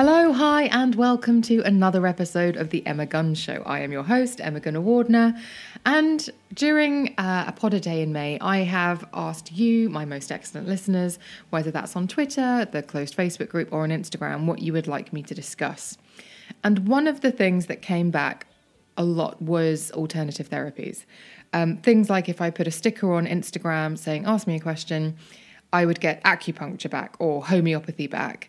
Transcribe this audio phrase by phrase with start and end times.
[0.00, 3.64] Hello, hi, and welcome to another episode of the Emma Guns Show.
[3.66, 5.36] I am your host, Emma Gunavardhana,
[5.84, 10.30] and during uh, a pod a day in May, I have asked you, my most
[10.30, 11.18] excellent listeners,
[11.50, 15.12] whether that's on Twitter, the closed Facebook group, or on Instagram, what you would like
[15.12, 15.98] me to discuss.
[16.62, 18.46] And one of the things that came back
[18.96, 21.06] a lot was alternative therapies.
[21.52, 25.16] Um, things like if I put a sticker on Instagram saying, ask me a question,
[25.72, 28.48] I would get acupuncture back or homeopathy back.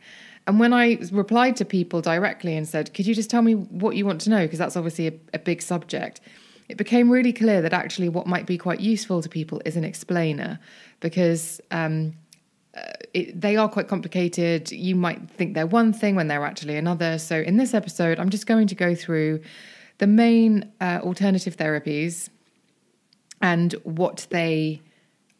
[0.50, 3.96] And when I replied to people directly and said, Could you just tell me what
[3.96, 4.42] you want to know?
[4.48, 6.22] Because that's obviously a, a, big subject.
[6.68, 9.84] It became really clear that actually what might be quite useful to people is an
[9.84, 10.60] explainer
[11.02, 12.16] because um,
[12.76, 12.82] uh,
[13.14, 14.72] it, they are quite complicated.
[14.72, 17.20] You might think they're one thing when they're actually another.
[17.20, 19.42] So in this episode, I'm just going to go through
[20.00, 22.28] the main uh, alternative therapies
[23.40, 24.82] and what they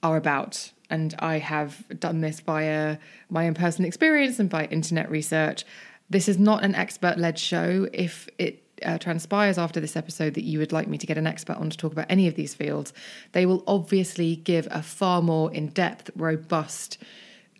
[0.04, 2.98] are about and I have done this via
[3.30, 5.66] my own personal experience and by internet research.
[6.10, 7.88] This is not an expert led show.
[7.94, 11.28] If it uh, transpires after this episode that you would like me to get an
[11.28, 12.94] expert on to talk about any of these fields,
[13.34, 16.98] they will obviously give a far more in depth, robust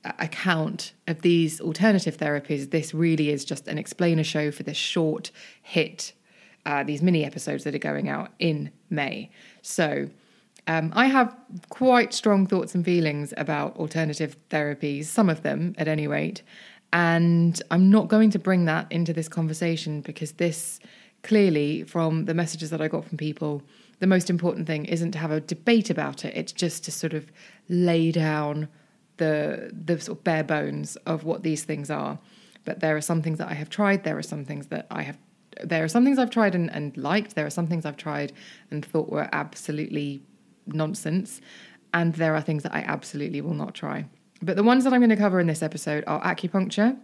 [0.04, 2.72] uh, account of these alternative therapies.
[2.72, 6.14] This really is just an explainer show for this short hit,
[6.66, 9.30] uh, these mini episodes that are going out in May.
[9.62, 10.10] So,
[10.70, 11.36] um, I have
[11.70, 16.44] quite strong thoughts and feelings about alternative therapies, some of them at any rate.
[16.94, 20.80] And I'm not going to bring that into this conversation because this
[21.24, 23.64] clearly, from the messages that I got from people,
[23.98, 27.16] the most important thing isn't to have a debate about it, it's just to sort
[27.16, 27.32] of
[27.68, 28.68] lay down
[29.18, 32.20] the, the sort of bare bones of what these things are.
[32.64, 35.02] But there are some things that I have tried, there are some things that I
[35.02, 35.18] have
[35.62, 37.36] there are some things I've tried and, and liked.
[37.36, 38.32] There are some things I've tried
[38.72, 40.22] and thought were absolutely
[40.74, 41.42] nonsense.
[41.94, 44.06] And there are things that I absolutely will not try.
[44.42, 46.98] But the ones that I'm going to cover in this episode are acupuncture,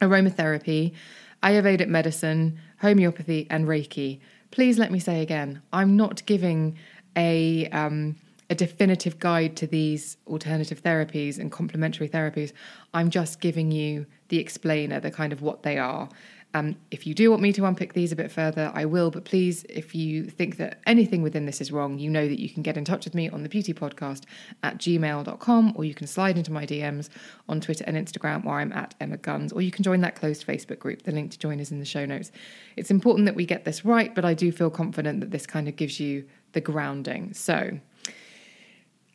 [0.00, 0.94] aromatherapy,
[1.42, 4.20] Ayurvedic medicine, homeopathy, and Reiki.
[4.50, 6.78] Please let me say again, I'm not giving
[7.16, 8.16] a um,
[8.48, 12.52] a definitive guide to these alternative therapies and complementary therapies.
[12.92, 16.08] I'm just giving you the explainer, the kind of what they are.
[16.54, 19.10] Um, if you do want me to unpick these a bit further, I will.
[19.10, 22.48] But please, if you think that anything within this is wrong, you know that you
[22.48, 24.22] can get in touch with me on the beauty podcast
[24.62, 27.08] at gmail.com, or you can slide into my DMs
[27.48, 30.46] on Twitter and Instagram, where I'm at Emma Guns, or you can join that closed
[30.46, 31.02] Facebook group.
[31.02, 32.30] The link to join is in the show notes.
[32.76, 35.66] It's important that we get this right, but I do feel confident that this kind
[35.66, 37.34] of gives you the grounding.
[37.34, 37.80] So,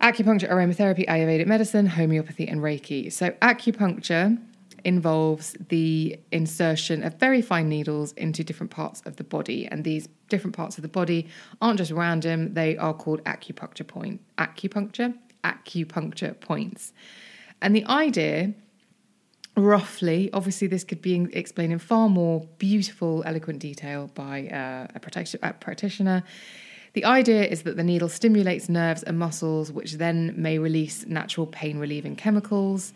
[0.02, 3.10] acupuncture, aromatherapy, Ayurvedic medicine, homeopathy, and Reiki.
[3.14, 4.38] So, acupuncture
[4.84, 9.68] involves the insertion of very fine needles into different parts of the body.
[9.68, 11.28] And these different parts of the body
[11.62, 15.14] aren't just random, they are called acupuncture point acupuncture,
[15.44, 16.94] acupuncture points.
[17.62, 18.54] And the idea
[19.60, 25.54] roughly obviously this could be explained in far more beautiful eloquent detail by uh, a,
[25.54, 26.24] practitioner
[26.94, 31.46] the idea is that the needle stimulates nerves and muscles which then may release natural
[31.46, 32.94] pain relieving chemicals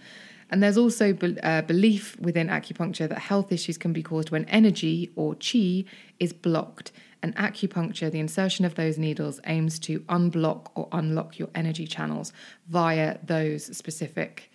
[0.54, 4.46] and there's also be- uh, belief within acupuncture that health issues can be caused when
[4.46, 5.84] energy or chi
[6.20, 6.92] is blocked.
[7.24, 12.34] And acupuncture, the insertion of those needles, aims to unblock or unlock your energy channels
[12.68, 14.52] via those specific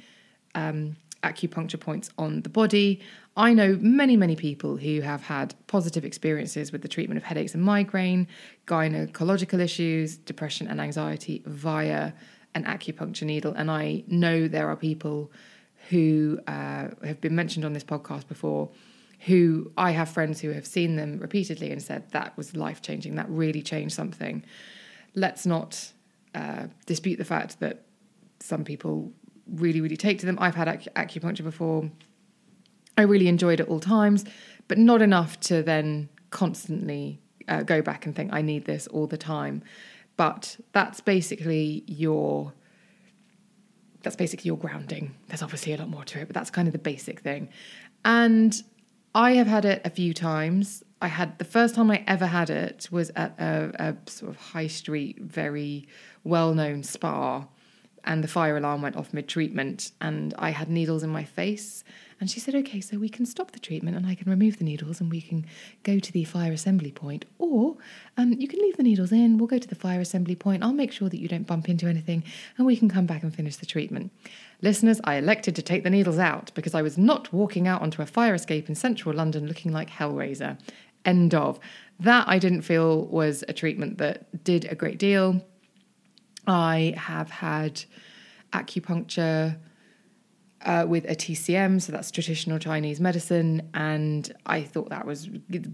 [0.55, 0.95] um,
[1.25, 3.01] acupuncture points on the body.
[3.37, 7.55] I know many, many people who have had positive experiences with the treatment of headaches
[7.55, 8.29] and migraine,
[8.69, 12.13] gynecological issues, depression, and anxiety via
[12.55, 13.53] an acupuncture needle.
[13.53, 15.33] And I know there are people
[15.89, 18.71] who uh, have been mentioned on this podcast before,
[19.21, 23.15] who I have friends who have seen them repeatedly and said that was life changing,
[23.17, 24.45] that really changed something.
[25.15, 25.93] Let's not
[26.35, 27.85] uh, dispute the fact that
[28.41, 29.13] some people
[29.47, 30.39] really, really take to them.
[30.41, 31.91] I've had ac- acupuncture before.
[32.97, 34.25] I really enjoyed it all times,
[34.69, 39.07] but not enough to then constantly uh, go back and think, I need this all
[39.07, 39.63] the time.
[40.17, 42.53] But that's basically your
[44.03, 45.15] that's basically your grounding.
[45.29, 47.49] There's obviously a lot more to it, but that's kind of the basic thing.
[48.05, 48.61] And
[49.15, 50.85] I have had it a few times.
[51.01, 54.37] I had the first time I ever had it was at a, a sort of
[54.37, 55.89] high street, very
[56.25, 57.47] well known spa,
[58.09, 61.85] and the fire alarm went off mid treatment, and I had needles in my face
[62.21, 64.65] and she said, okay, so we can stop the treatment and I can remove the
[64.65, 65.47] needles and we can
[65.85, 67.25] go to the fire assembly point.
[67.39, 67.77] Or
[68.17, 70.65] um, you can leave the needles in, we'll go to the fire assembly point.
[70.65, 72.25] I'll make sure that you don't bump into anything
[72.57, 74.11] and we can come back and finish the treatment.
[74.63, 78.03] Listeners, I elected to take the needles out because I was not walking out onto
[78.03, 80.59] a fire escape in central London looking like Hellraiser.
[81.05, 81.61] End of.
[82.01, 85.41] That I didn't feel was a treatment that did a great deal.
[86.49, 87.85] I have had
[88.53, 89.59] acupuncture
[90.63, 95.29] uh, with a TCM, so that's traditional Chinese medicine, and I thought that was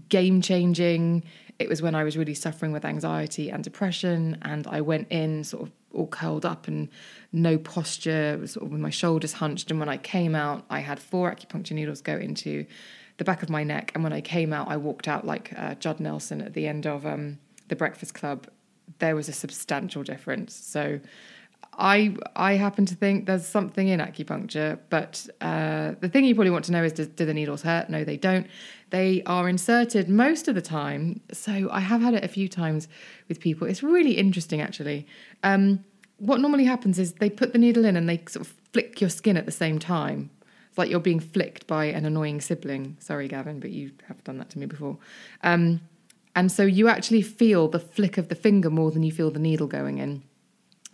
[0.09, 1.23] game changing.
[1.57, 5.43] It was when I was really suffering with anxiety and depression, and I went in
[5.43, 6.89] sort of all curled up and
[7.31, 9.71] no posture, sort of with my shoulders hunched.
[9.71, 12.65] And when I came out, I had four acupuncture needles go into
[13.17, 15.75] the back of my neck, and when I came out, I walked out like uh,
[15.75, 17.39] Judd Nelson at the end of um,
[17.69, 18.47] the Breakfast Club.
[18.99, 20.55] There was a substantial difference.
[20.55, 20.99] So
[21.77, 26.51] I I happen to think there's something in acupuncture, but uh, the thing you probably
[26.51, 27.89] want to know is do, do, the needles hurt?
[27.89, 28.47] No, they don't.
[28.91, 31.21] They are inserted most of the time.
[31.31, 32.87] So I have had it a few times
[33.27, 33.67] with people.
[33.67, 35.05] It's really interesting, actually.
[35.43, 35.83] Um,
[36.17, 39.09] what normally happens is they put the needle in and they sort of flick your
[39.09, 40.29] skin at the same time.
[40.69, 42.97] It's like you're being flicked by an annoying sibling.
[42.99, 44.97] Sorry, Gavin, but you have done that to me before.
[45.43, 45.81] Um,
[46.35, 49.39] and so you actually feel the flick of the finger more than you feel the
[49.39, 50.23] needle going in.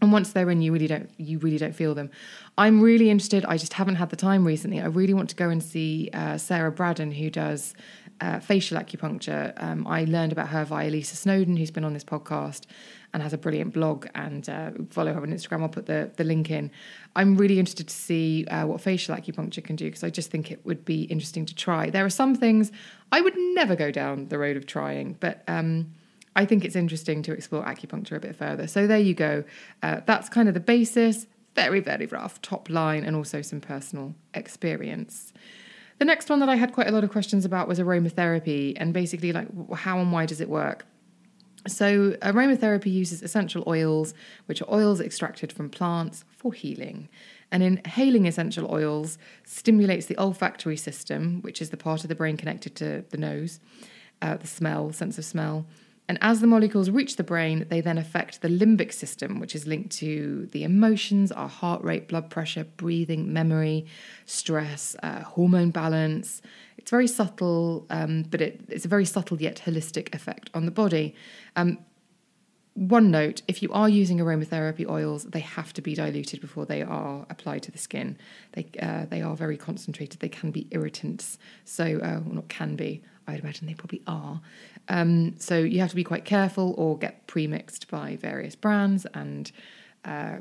[0.02, 2.10] And once they're in you really don't you really don't feel them.
[2.58, 4.80] I'm really interested i just haven't had the time recently.
[4.82, 7.74] I really want to go and see uh, sarah braddon who does
[8.22, 12.04] uh, facial acupuncture um, i learned about her via lisa Snowdon, who's been on this
[12.04, 12.66] podcast
[13.14, 16.24] and has a brilliant blog and uh, follow her on instagram i'll put the, the
[16.24, 16.72] link in
[17.16, 20.52] i'm really interested to see uh, what facial acupuncture can do because i just think
[20.52, 22.72] it would be interesting to try there are some things
[23.12, 25.92] i would never go down the road of trying but um,
[26.36, 28.68] I think it's interesting to explore acupuncture a bit further.
[28.68, 29.44] So there you go.
[29.84, 34.16] Uh, that's kind of the basis, very, very rough top line, and also some personal
[34.34, 35.34] experience.
[36.02, 38.92] The next one that I had quite a lot of questions about was aromatherapy and
[38.92, 40.88] basically like how and why does it work?
[41.68, 44.16] So, aromatherapy uses essential oils,
[44.48, 47.08] which are oils extracted from plants for healing.
[47.52, 52.36] And inhaling essential oils stimulates the olfactory system, which is the part of the brain
[52.36, 53.60] connected to the nose,
[54.24, 55.68] uh, the smell, sense of smell,
[56.12, 59.66] and as the molecules reach the brain, they then affect the limbic system, which is
[59.66, 63.86] linked to the emotions, our heart rate, blood pressure, breathing, memory,
[64.26, 66.42] stress, uh, hormone balance.
[66.78, 70.72] It's very subtle, um, but it, it's a very subtle yet holistic effect on the
[70.72, 71.16] body.
[71.56, 71.78] Um,
[72.74, 76.82] one note if you are using aromatherapy oils, they have to be diluted before they
[76.82, 78.18] are applied to the skin.
[78.52, 81.38] They, uh, they are very concentrated, they can be irritants.
[81.64, 84.42] So, uh, well, not can be, I'd imagine they probably are.
[84.90, 89.52] Um, so you have to be quite careful or get pre-mixed by various brands and
[90.06, 90.38] uh,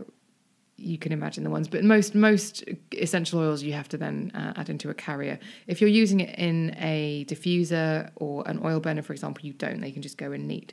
[0.76, 4.54] you can imagine the ones but most most essential oils you have to then uh,
[4.56, 5.38] add into a carrier.
[5.66, 9.80] If you're using it in a diffuser or an oil burner for example you don't.
[9.80, 10.72] They can just go in neat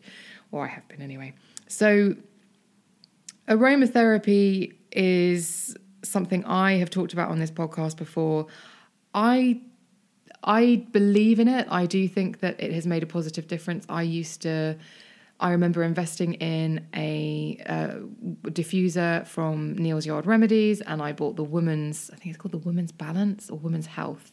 [0.51, 1.33] or i have been anyway.
[1.67, 2.15] So
[3.49, 8.47] aromatherapy is something i have talked about on this podcast before.
[9.13, 9.61] I
[10.47, 11.67] I believe in it.
[11.69, 13.85] I do think that it has made a positive difference.
[13.89, 14.77] I used to,
[15.41, 17.95] I remember investing in a uh,
[18.51, 22.65] diffuser from Neal's Yard Remedies, and I bought the Woman's, I think it's called the
[22.69, 24.31] Woman's Balance or Woman's Health.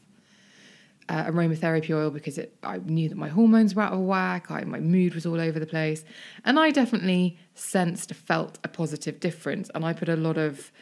[1.06, 4.64] Uh, aromatherapy oil because it, I knew that my hormones were out of whack, I,
[4.64, 6.02] my mood was all over the place,
[6.46, 9.68] and I definitely sensed, felt a positive difference.
[9.74, 10.72] And I put a lot of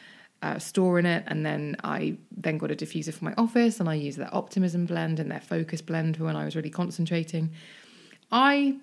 [0.43, 1.25] uh, store in it.
[1.27, 4.87] And then I then got a diffuser for my office and I use their optimism
[4.87, 7.50] blend and their focus blend when I was really concentrating.
[8.31, 8.77] I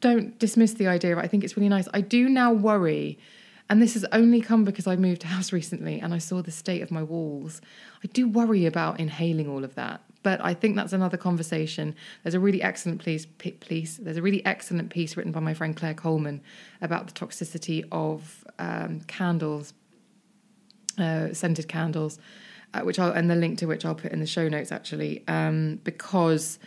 [0.00, 1.16] don't dismiss the idea.
[1.18, 1.88] I think it's really nice.
[1.94, 3.18] I do now worry,
[3.70, 6.82] and this has only come because I moved house recently and I saw the state
[6.82, 7.60] of my walls.
[8.02, 10.02] I do worry about inhaling all of that.
[10.22, 11.96] But I think that's another conversation.
[12.22, 13.96] There's a really excellent piece, piece.
[13.96, 16.40] There's a really excellent piece written by my friend Claire Coleman
[16.80, 19.74] about the toxicity of um, candles
[20.98, 22.18] uh, scented candles,
[22.74, 25.24] uh, which I'll and the link to which I'll put in the show notes actually,
[25.28, 26.58] um, because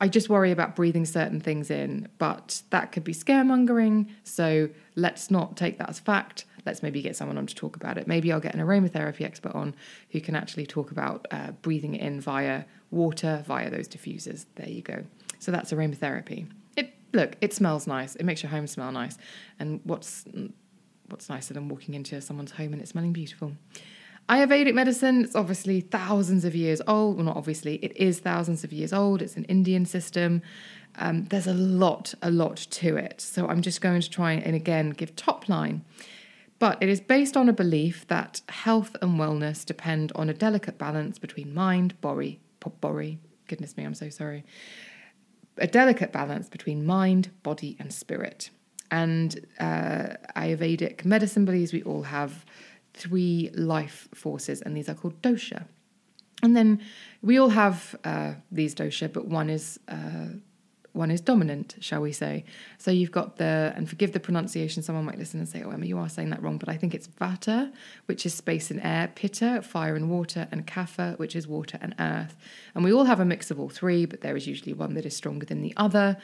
[0.00, 4.08] I just worry about breathing certain things in, but that could be scaremongering.
[4.24, 6.46] So let's not take that as fact.
[6.66, 8.06] Let's maybe get someone on to talk about it.
[8.06, 9.74] Maybe I'll get an aromatherapy expert on
[10.10, 14.46] who can actually talk about uh, breathing in via water, via those diffusers.
[14.56, 15.04] There you go.
[15.38, 16.48] So that's aromatherapy.
[16.76, 18.16] It look, it smells nice.
[18.16, 19.18] It makes your home smell nice.
[19.58, 20.24] And what's
[21.08, 23.52] what's nicer than walking into someone's home and it smelling beautiful?
[24.28, 27.16] Ayurvedic medicine, it's obviously thousands of years old.
[27.16, 29.20] Well, not obviously, it is thousands of years old.
[29.20, 30.40] It's an Indian system.
[30.96, 33.20] Um, there's a lot, a lot to it.
[33.20, 35.84] So I'm just going to try and again give top line.
[36.58, 40.78] But it is based on a belief that health and wellness depend on a delicate
[40.78, 42.40] balance between mind, body,
[42.80, 43.18] body,
[43.48, 44.44] goodness me, I'm so sorry.
[45.58, 48.50] A delicate balance between mind, body, and spirit.
[48.94, 52.46] And uh, Ayurvedic medicine believes we all have
[52.92, 55.64] three life forces, and these are called dosha.
[56.44, 56.80] And then
[57.20, 60.28] we all have uh, these dosha, but one is uh,
[60.94, 62.44] one is dominant, shall we say.
[62.78, 65.86] So you've got the, and forgive the pronunciation, someone might listen and say, oh, Emma,
[65.86, 67.72] you are saying that wrong, but I think it's Vata,
[68.06, 71.96] which is space and air, Pitta, fire and water, and Kapha, which is water and
[71.98, 72.36] earth.
[72.76, 75.04] And we all have a mix of all three, but there is usually one that
[75.04, 76.16] is stronger than the other.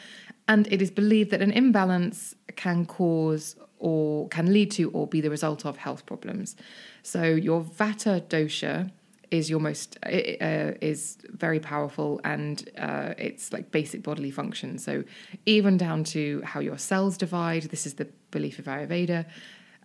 [0.47, 5.21] And it is believed that an imbalance can cause or can lead to or be
[5.21, 6.55] the result of health problems.
[7.03, 8.93] So your Vata dosha
[9.31, 14.79] is your most uh, is very powerful and uh, it's like basic bodily function.
[14.79, 15.05] So
[15.47, 17.63] even down to how your cells divide.
[17.65, 19.27] This is the belief of Ayurveda.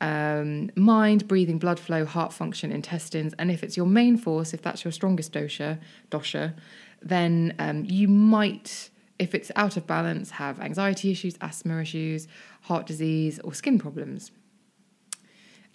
[0.01, 4.61] Um, mind, breathing, blood flow, heart function, intestines, and if it's your main force, if
[4.61, 5.79] that's your strongest dosha,
[6.11, 6.53] dosha,
[7.01, 12.27] then um, you might, if it's out of balance, have anxiety issues, asthma issues,
[12.61, 14.31] heart disease, or skin problems.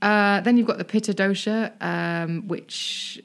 [0.02, 3.22] Uh, then you've got the Pitta dosha, um, which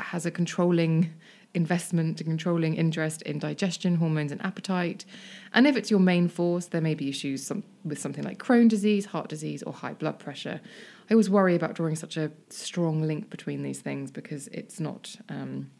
[0.00, 1.12] has a controlling
[1.54, 5.04] investment, a controlling interest in digestion, hormones, and appetite.
[5.52, 8.68] And if it's your main force, there may be issues some, with something like Crohn
[8.68, 10.60] disease, heart disease, or high blood pressure.
[11.08, 15.16] I always worry about drawing such a strong link between these things because it's not.
[15.28, 15.70] Um,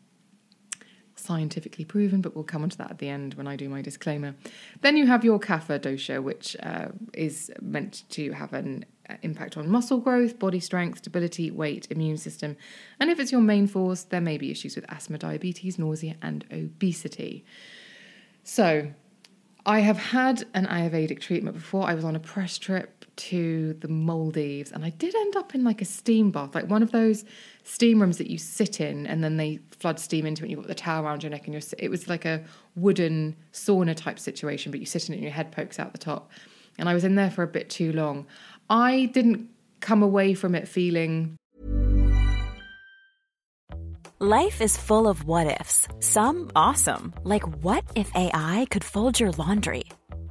[1.21, 3.83] scientifically proven, but we'll come on to that at the end when I do my
[3.83, 4.35] disclaimer.
[4.81, 8.87] Then you have your Kapha dosha, which uh, is meant to have an
[9.23, 12.57] impact on muscle growth, body strength, stability, weight, immune system.
[12.99, 16.45] And if it's your main force, there may be issues with asthma, diabetes, nausea, and
[16.53, 17.45] obesity.
[18.43, 18.93] So,
[19.67, 21.87] I have had an Ayurvedic treatment before.
[21.87, 25.65] I was on a press trip to the Maldives and I did end up in
[25.65, 27.25] like a steam bath, like one of those
[27.65, 30.61] steam rooms that you sit in and then they flood steam into it and you've
[30.61, 32.43] got the towel around your neck and you're it was like a
[32.77, 35.99] wooden sauna type situation but you sit in it and your head pokes out the
[35.99, 36.31] top
[36.79, 38.27] and I was in there for a bit too long
[38.71, 39.49] I didn't
[39.81, 41.37] come away from it feeling
[44.21, 45.89] Life is full of what ifs.
[45.99, 49.85] Some awesome like what if AI could fold your laundry?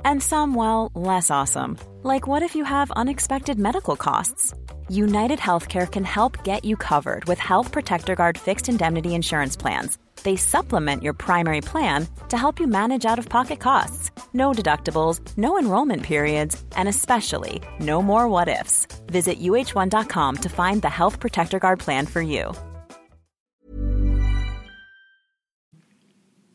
[0.05, 4.53] And some well less awesome like what if you have unexpected medical costs?
[4.88, 9.98] United Healthcare can help get you covered with Health Protector Guard fixed indemnity insurance plans.
[10.23, 14.11] They supplement your primary plan to help you manage out of pocket costs.
[14.33, 18.88] No deductibles, no enrollment periods, and especially no more what ifs.
[19.07, 22.53] Visit uh1.com to find the Health Protector Guard plan for you.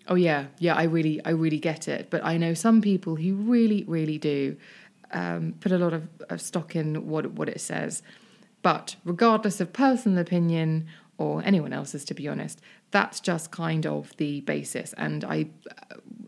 [0.06, 2.10] Oh yeah, yeah, I really, I really get it.
[2.10, 4.56] But I know some people who really, really do
[5.12, 8.02] um, put a lot of, of stock in what what it says.
[8.62, 12.60] But regardless of personal opinion or anyone else's, to be honest,
[12.94, 14.94] that's just kind of the basis.
[14.96, 15.48] And I,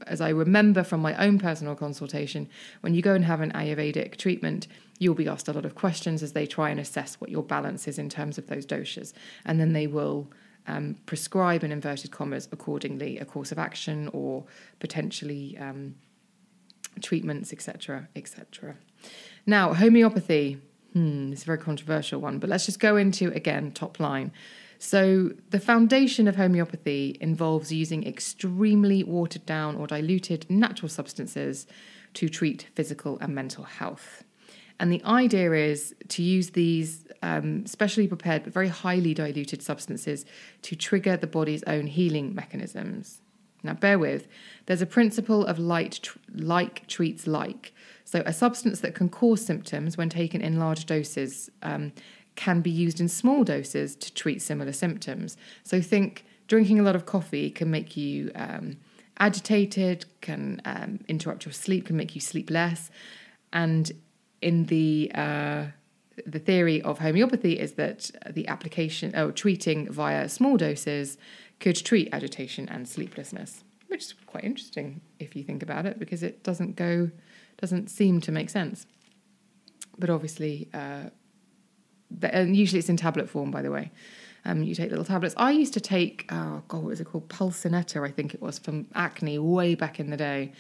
[0.09, 2.49] as I remember from my own personal consultation,
[2.81, 4.67] when you go and have an Ayurvedic treatment,
[4.99, 7.87] you'll be asked a lot of questions as they try and assess what your balance
[7.87, 9.13] is in terms of those doshas.
[9.45, 10.29] And then they will
[10.67, 14.43] um, prescribe, in inverted commas, accordingly, a course of action or
[14.81, 15.95] potentially um,
[17.01, 18.75] treatments, etc., etc.
[19.47, 20.61] Now, homeopathy
[20.97, 24.33] Hmm, it's a very controversial one, but let's just go into again top line.
[24.79, 31.67] So, the foundation of homeopathy involves using extremely watered down or diluted natural substances
[32.15, 34.25] to treat physical and mental health.
[34.79, 40.27] And the idea is to use these um, specially prepared but very highly diluted substances
[40.63, 43.23] to trigger the body's own healing mechanisms.
[43.63, 44.29] Now, bear with,
[44.67, 47.73] there's a principle of light tr- like treats like.
[48.05, 51.93] So, a substance that can cause symptoms when taken in large doses um,
[52.37, 55.37] can be used in small doses to treat similar symptoms.
[55.65, 58.77] So, think drinking a lot of coffee can make you um,
[59.19, 62.91] agitated, can um, interrupt your sleep, can make you sleep less.
[63.53, 63.91] And
[64.43, 65.65] in the uh,
[66.25, 71.19] the theory of homeopathy is that the application or treating via small doses
[71.61, 76.23] could treat agitation and sleeplessness, which is quite interesting if you think about it, because
[76.23, 77.11] it doesn't go
[77.59, 78.87] doesn't seem to make sense.
[79.99, 81.05] But obviously, uh,
[82.23, 83.91] and usually it's in tablet form, by the way.
[84.45, 85.35] Um, you take little tablets.
[85.37, 87.29] I used to take, oh God, what was it called?
[87.29, 90.53] Pulsinetta, I think it was, from acne way back in the day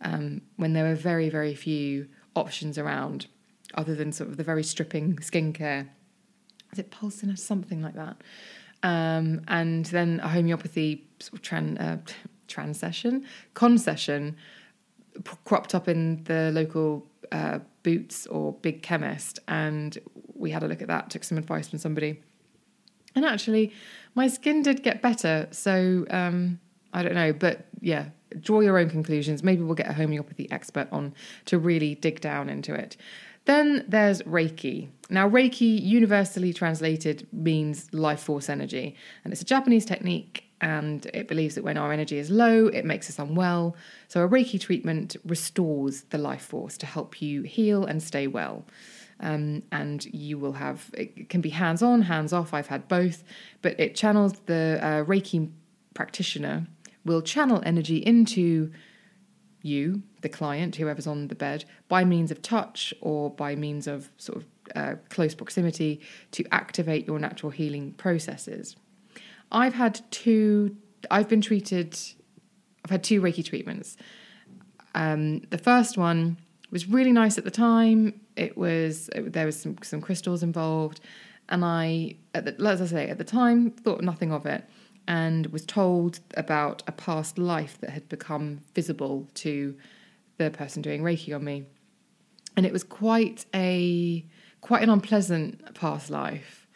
[0.00, 2.06] um, when there were very, very few
[2.36, 3.26] options around
[3.74, 5.88] other than sort of the very stripping skincare.
[6.72, 7.38] Is it Pulsinetta?
[7.38, 8.16] Something like that.
[8.84, 11.96] Um, and then a homeopathy sort of tran, uh,
[12.48, 14.36] transession, concession
[15.44, 19.98] cropped up in the local uh, Boots or Big Chemist, and
[20.42, 21.10] we had a look at that.
[21.10, 22.20] Took some advice from somebody,
[23.14, 23.72] and actually,
[24.14, 25.48] my skin did get better.
[25.50, 26.60] So um,
[26.92, 28.06] I don't know, but yeah,
[28.40, 29.42] draw your own conclusions.
[29.42, 31.14] Maybe we'll get a homeopathy expert on
[31.46, 32.96] to really dig down into it.
[33.44, 34.88] Then there's Reiki.
[35.10, 38.94] Now, Reiki, universally translated, means life force energy,
[39.24, 42.84] and it's a Japanese technique and it believes that when our energy is low, it
[42.84, 43.76] makes us unwell.
[44.06, 48.64] So a Reiki treatment restores the life force to help you heal and stay well.
[49.22, 52.52] Um, and you will have it can be hands on, hands off.
[52.52, 53.22] I've had both,
[53.62, 55.48] but it channels the uh, Reiki
[55.94, 56.66] practitioner
[57.04, 58.72] will channel energy into
[59.62, 64.10] you, the client, whoever's on the bed, by means of touch or by means of
[64.16, 66.00] sort of uh, close proximity
[66.32, 68.76] to activate your natural healing processes.
[69.50, 70.76] I've had two,
[71.10, 71.98] I've been treated,
[72.84, 73.96] I've had two Reiki treatments.
[74.94, 76.38] Um, the first one
[76.70, 78.20] was really nice at the time.
[78.36, 81.00] It was, it, there was some, some crystals involved.
[81.48, 84.64] And I, the, as I say, at the time, thought nothing of it
[85.08, 89.76] and was told about a past life that had become visible to
[90.38, 91.64] the person doing Reiki on me.
[92.56, 94.24] And it was quite a
[94.60, 96.66] quite an unpleasant past life.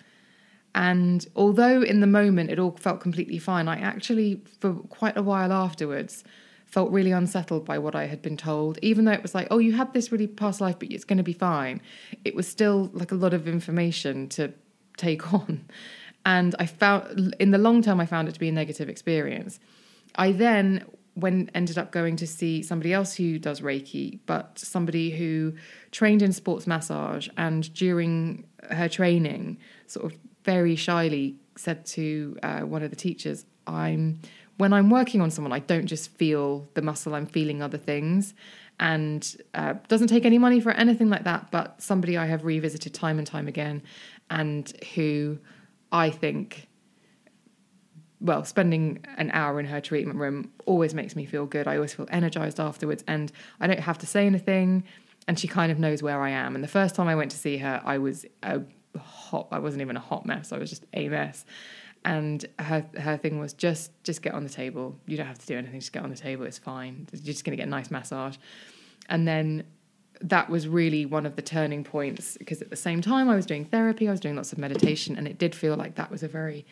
[0.75, 5.23] And although in the moment it all felt completely fine, I actually, for quite a
[5.23, 6.25] while afterwards,
[6.67, 8.79] felt really unsettled by what I had been told.
[8.83, 11.17] Even though it was like, oh, you had this really past life, but it's going
[11.19, 11.81] to be fine.
[12.25, 14.53] It was still like a lot of information to
[14.97, 15.65] take on.
[16.25, 19.61] And I found, in the long term, I found it to be a negative experience.
[20.17, 25.11] I then when ended up going to see somebody else who does Reiki, but somebody
[25.11, 25.55] who
[25.91, 29.57] trained in sports massage and during her training,
[29.87, 34.21] sort of very shyly said to uh, one of the teachers, "I'm
[34.57, 38.35] when I'm working on someone, I don't just feel the muscle; I'm feeling other things."
[38.79, 42.93] And uh, doesn't take any money for anything like that, but somebody I have revisited
[42.93, 43.83] time and time again,
[44.29, 45.39] and who
[45.91, 46.69] I think
[48.21, 51.69] well, spending an hour in her treatment room always makes me feel good.
[51.69, 54.85] I always feel energized afterwards, and I don't have to say anything.
[55.29, 56.55] And she kind of knows where I am.
[56.55, 58.63] And the first time I went to see her, I was a
[58.99, 59.49] hot.
[59.51, 60.53] I wasn't even a hot mess.
[60.53, 61.45] I was just a mess.
[62.07, 64.97] And her her thing was just just get on the table.
[65.07, 65.81] You don't have to do anything.
[65.81, 66.47] Just get on the table.
[66.47, 67.09] It's fine.
[67.13, 68.37] You're just gonna get a nice massage.
[69.09, 69.65] And then
[70.21, 73.45] that was really one of the turning points because at the same time I was
[73.45, 76.23] doing therapy, I was doing lots of meditation, and it did feel like that was
[76.23, 76.65] a very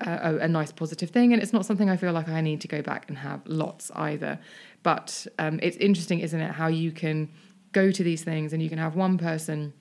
[0.00, 2.68] a, a, nice positive thing, and it's not something I feel like I need to
[2.68, 4.38] go back and have lots either.
[4.82, 7.28] But um, it's interesting, isn't it, how you can
[7.72, 9.72] go to these things and you can have one person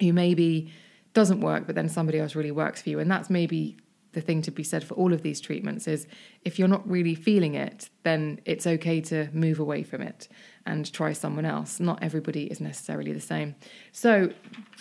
[0.00, 0.72] who maybe
[1.12, 3.76] doesn't work, but then somebody else really works for you, and that's maybe
[4.14, 6.06] the thing to be said for all of these treatments is
[6.44, 10.28] if you're not really feeling it, then it's okay to move away from it
[10.66, 11.80] and try someone else.
[11.80, 13.54] Not everybody is necessarily the same.
[13.92, 14.30] So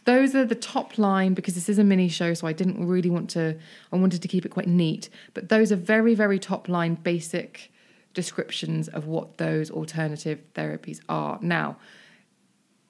[0.06, 3.10] those are the top line because this is a mini show, so I didn't really
[3.10, 3.58] want to,
[3.92, 5.10] I wanted to keep it quite neat.
[5.34, 7.72] But those are very, very top line basic
[8.14, 11.40] descriptions of what those alternative therapies are.
[11.42, 11.78] Now,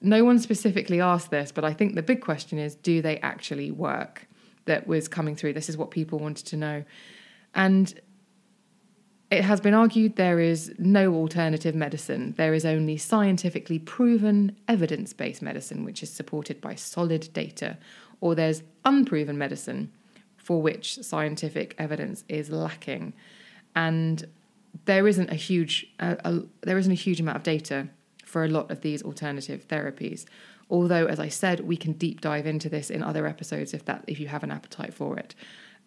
[0.00, 3.70] no one specifically asked this, but I think the big question is do they actually
[3.70, 4.28] work?
[4.66, 5.52] That was coming through.
[5.52, 6.84] This is what people wanted to know.
[7.54, 7.92] And
[9.30, 12.34] it has been argued there is no alternative medicine.
[12.36, 17.78] There is only scientifically proven, evidence based medicine, which is supported by solid data,
[18.20, 19.90] or there's unproven medicine
[20.36, 23.14] for which scientific evidence is lacking.
[23.74, 24.24] And
[24.84, 27.88] there isn't a huge uh, a, there isn't a huge amount of data
[28.24, 30.26] for a lot of these alternative therapies.
[30.74, 34.04] Although, as I said, we can deep dive into this in other episodes if that
[34.06, 35.34] if you have an appetite for it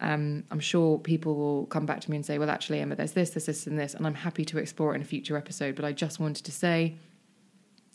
[0.00, 3.12] um, I'm sure people will come back to me and say, well, actually, Emma, there's
[3.12, 5.74] this, this, this, and this, and I'm happy to explore it in a future episode.
[5.74, 6.96] But I just wanted to say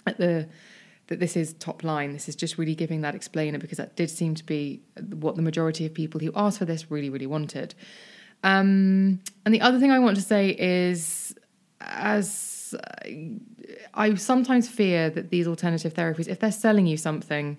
[0.06, 0.48] at the
[1.08, 2.14] that this is top line.
[2.14, 5.42] This is just really giving that explainer because that did seem to be what the
[5.42, 7.76] majority of people who asked for this really, really wanted.
[8.42, 11.36] Um, and the other thing I want to say is,
[11.82, 12.30] as
[13.94, 17.58] I sometimes fear that these alternative therapies, if they're selling you something,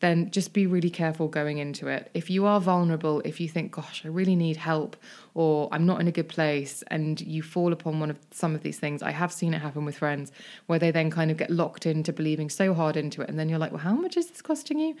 [0.00, 2.10] then just be really careful going into it.
[2.12, 4.96] If you are vulnerable, if you think, gosh, I really need help,
[5.34, 8.64] or I'm not in a good place, and you fall upon one of some of
[8.64, 10.32] these things, I have seen it happen with friends
[10.66, 13.28] where they then kind of get locked into believing so hard into it.
[13.28, 14.96] And then you're like, well, how much is this costing you?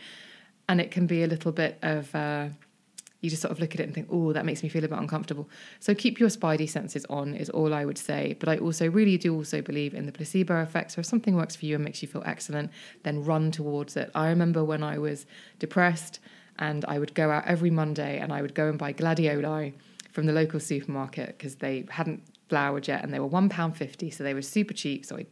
[0.68, 2.50] And it can be a little bit of, uh,
[3.22, 4.88] you just sort of look at it and think, oh, that makes me feel a
[4.88, 5.48] bit uncomfortable.
[5.78, 8.36] So keep your spidey senses on, is all I would say.
[8.38, 10.90] But I also really do also believe in the placebo effect.
[10.90, 12.72] So if something works for you and makes you feel excellent,
[13.04, 14.10] then run towards it.
[14.14, 15.24] I remember when I was
[15.60, 16.18] depressed
[16.58, 19.72] and I would go out every Monday and I would go and buy gladioli
[20.10, 24.12] from the local supermarket because they hadn't flowered yet and they were £1.50.
[24.12, 25.06] So they were super cheap.
[25.06, 25.26] So I,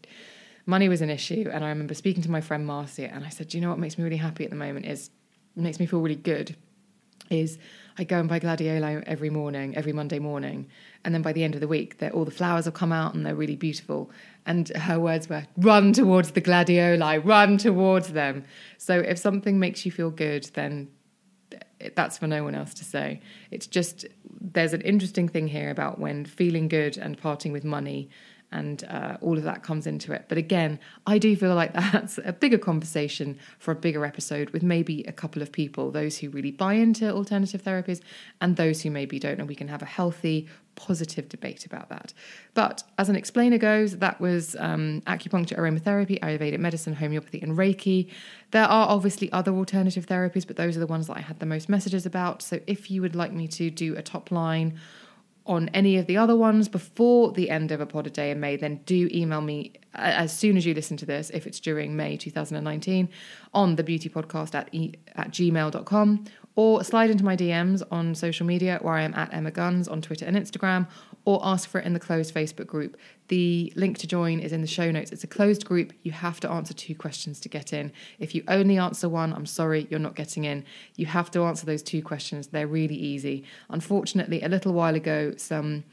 [0.65, 1.51] money was an issue.
[1.53, 3.81] And I remember speaking to my friend Marcia and I said, do you know what
[3.81, 5.11] makes me really happy at the moment is,
[5.57, 6.55] makes me feel really good
[7.31, 7.59] is
[7.97, 10.69] I go and buy gladioli every morning, every Monday morning,
[11.05, 13.25] and then by the end of the week, all the flowers have come out and
[13.25, 14.11] they're really beautiful.
[14.47, 18.45] And her words were, "Run towards the gladioli, run towards them."
[18.79, 20.89] So if something makes you feel good, then
[21.95, 23.21] that's for no one else to say.
[23.51, 24.07] It's just
[24.41, 28.09] there's an interesting thing here about when feeling good and parting with money
[28.53, 30.25] and uh, all of that comes into it.
[30.29, 34.63] But again, I do feel like that's a bigger conversation for a bigger episode with
[34.63, 38.01] maybe a couple of people, those who really buy into alternative therapies
[38.41, 42.13] and those who maybe don't, and we can have a healthy, positive debate about that.
[42.55, 48.11] But as an explainer goes, that was um, acupuncture, aromatherapy, Ayurvedic medicine, homeopathy, and Reiki.
[48.51, 51.47] There are obviously other alternative therapies, but those are the ones that I had the
[51.47, 52.43] most messages about.
[52.43, 54.79] So if you would like me to do a top line,
[55.51, 58.39] on any of the other ones before the end of a pod a day in
[58.39, 61.59] May, then do email me uh, as soon as you listen to this, if it's
[61.59, 63.09] during May 2019,
[63.53, 66.25] on the beauty podcast at, e- at gmail.com
[66.61, 70.03] or slide into my DMs on social media where I am at Emma Guns on
[70.03, 70.87] Twitter and Instagram,
[71.25, 72.99] or ask for it in the closed Facebook group.
[73.29, 75.11] The link to join is in the show notes.
[75.11, 75.95] It's a closed group.
[76.03, 77.91] You have to answer two questions to get in.
[78.19, 80.67] If you only answer one, I'm sorry, you're not getting in.
[80.97, 82.49] You have to answer those two questions.
[82.49, 83.45] They're really easy.
[83.71, 85.85] Unfortunately, a little while ago, some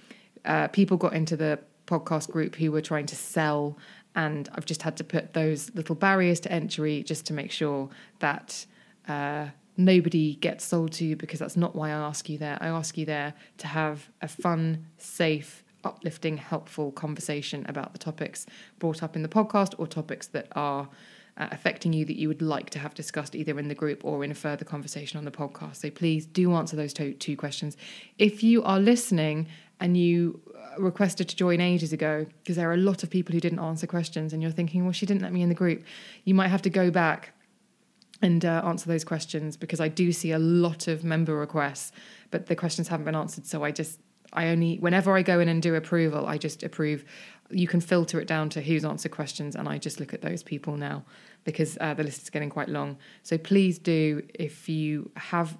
[0.44, 3.78] uh, people got into the podcast group who were trying to sell,
[4.18, 7.88] and I've just had to put those little barriers to entry just to make sure
[8.20, 8.66] that.
[9.08, 9.46] Uh,
[9.78, 12.58] nobody gets sold to you because that's not why I ask you there.
[12.60, 18.46] I ask you there to have a fun, safe, uplifting, helpful conversation about the topics
[18.80, 20.90] brought up in the podcast or topics that are
[21.38, 24.24] uh, affecting you that you would like to have discussed either in the group or
[24.24, 25.78] in a further conversation on the podcast.
[25.78, 27.78] So please do answer those two, two questions.
[28.18, 29.48] If you are listening
[29.80, 33.34] and you uh, requested to join ages ago, because there are a lot of people
[33.34, 35.84] who didn't answer questions and you're thinking, well, she didn't let me in the group,
[36.24, 37.34] you might have to go back
[38.22, 41.92] and uh, answer those questions because I do see a lot of member requests,
[42.32, 43.46] but the questions haven't been answered.
[43.46, 44.00] So I just,
[44.34, 47.06] I only, whenever I go in and do approval, I just approve.
[47.50, 50.44] You can filter it down to who's answered questions, and I just look at those
[50.44, 51.06] people now
[51.44, 52.98] because uh, the list is getting quite long.
[53.24, 55.58] So please do, if you have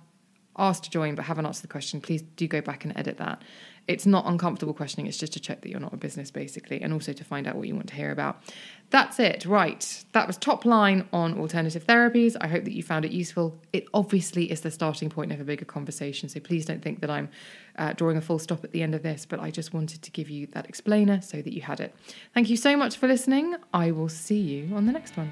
[0.58, 3.42] asked to join but haven't answered the question, please do go back and edit that
[3.88, 6.92] it's not uncomfortable questioning, it's just to check that you're not a business, basically, and
[6.92, 8.42] also to find out what you want to hear about.
[8.90, 10.04] That's it, right.
[10.12, 12.36] That was top line on alternative therapies.
[12.40, 13.60] I hope that you found it useful.
[13.72, 17.10] It obviously is the starting point of a bigger conversation, so please don't think that
[17.10, 17.30] I'm
[17.78, 20.12] uh, drawing a full stop at the end of this, but I just wanted to
[20.12, 21.96] give you that explainer so that you had it.
[22.34, 23.56] Thank you so much for listening.
[23.74, 25.32] I will see you on the next one.